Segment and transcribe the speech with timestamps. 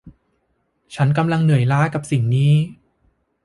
[0.95, 2.53] ฉันกำลังเหนื่อยล้ากับสิ่งนี้